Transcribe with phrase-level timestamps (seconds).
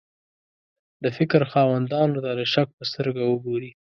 [1.03, 3.71] د فکر خاوندانو ته د شک په سترګه وګوري.